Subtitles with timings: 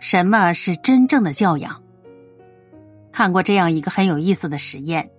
[0.00, 1.82] 什么是真正的教养？
[3.10, 5.10] 看过这样一个很有意思的实验：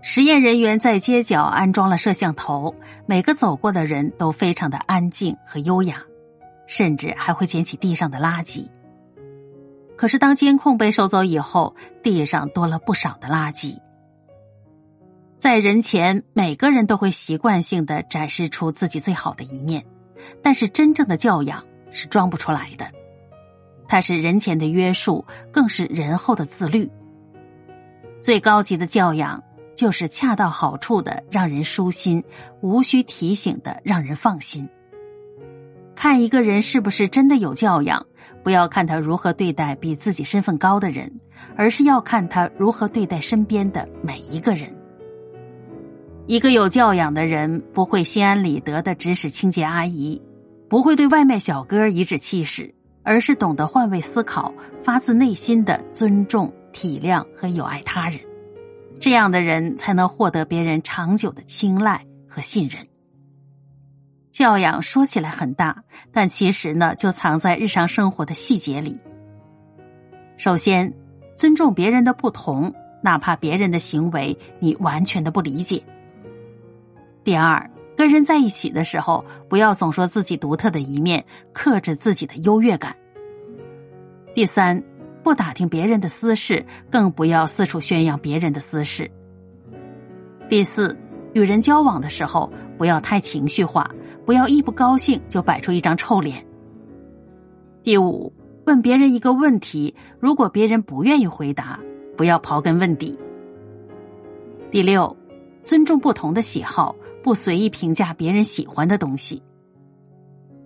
[0.00, 2.74] 实验人员在街角安装了摄像头，
[3.06, 6.04] 每个走过的人都非常的安静和优雅，
[6.66, 8.68] 甚至还会捡起地上的垃圾。
[9.96, 13.78] 可是当监控被收走以后，地上多了不少的垃圾。
[15.38, 19.84] 在人前，每个人都会习惯性的展示出自己最好的一面，
[20.42, 22.86] 但是真正的教养是装不出来的。
[23.92, 26.90] 它是人前的约束，更是人后的自律。
[28.22, 32.24] 最高级的教养，就是恰到好处的让人舒心，
[32.62, 34.66] 无需提醒的让人放心。
[35.94, 38.06] 看一个人是不是真的有教养，
[38.42, 41.12] 不要看他如何对待比自己身份高的人，
[41.54, 44.74] 而是要看他如何对待身边的每一个人。
[46.26, 50.18] 一个有教养的人不会心安理得的指使清洁阿姨，
[50.66, 54.52] 不会对外卖小哥颐指气使，而是懂得换位思考，
[54.82, 58.20] 发自内心的尊重、体谅和友爱他人。
[59.00, 62.80] 这样的人才能获得别人长久的青睐和信任。
[64.30, 68.98] 教养说起来很大，但其实呢，就藏在日常生活的细节里。
[70.36, 70.94] 首先，
[71.36, 75.82] 尊重别人的不同，哪怕别人的行为你完全的不理解。
[77.24, 77.70] 第二，
[78.02, 82.96] 跟人在一起的时候，不要总说自己独特的一面，克制自己的优越感。
[84.34, 84.82] 第三，
[85.22, 89.08] 不打听别人的私事，更不要四处宣扬别人的私事。
[90.48, 90.98] 第四，
[91.32, 93.88] 与人交往的时候，不要太情绪化，
[94.26, 96.44] 不要一不高兴就摆出一张臭脸。
[97.84, 98.32] 第五，
[98.66, 101.78] 问别人一个问题，如果别人不愿意回答，
[102.16, 103.16] 不要刨根问底。
[104.72, 105.16] 第六，
[105.62, 106.96] 尊重不同的喜好。
[107.22, 109.42] 不随意评价别人喜欢的东西。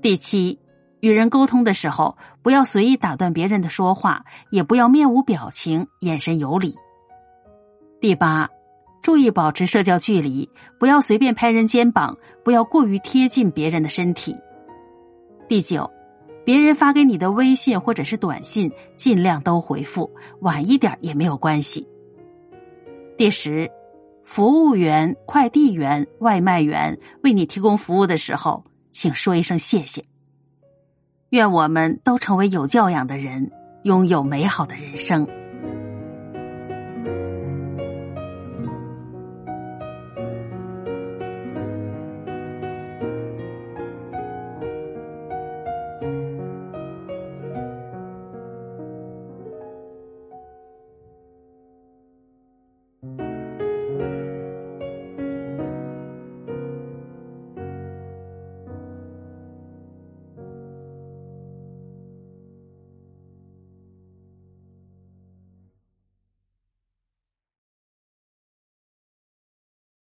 [0.01, 0.59] 第七，
[1.01, 6.75] 与人沟通的时候，不要随意打断别人的说话，也不要面无表情、眼神游离。
[8.01, 8.49] 第八，
[9.03, 10.49] 注意保持社交距离，
[10.79, 14.37] 不要随便拍人肩膀，不要过于贴近别人的身体。
[15.49, 15.91] 第九，
[16.45, 20.11] 别人发给你的微信或者是短信，尽量都回复，
[20.41, 21.87] 晚一点也没有关系。
[23.17, 23.71] 第十。
[24.27, 30.05] 服务员、快递员、外卖员为你提供服务的时候，请说一声谢谢。
[31.31, 33.53] 愿我们都成为有教养的人，
[33.85, 35.29] 拥有美好的人生。